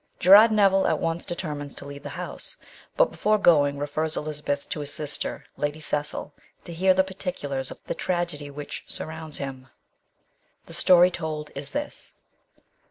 [0.17, 2.57] Gerard Neville at once determines to leave the house,
[2.97, 7.79] but before going refers Elizabeth to his sister, Lady Cecil, to hear the particulars of
[7.85, 9.67] the tragedy which surrounds him.
[10.65, 12.15] The story told is this.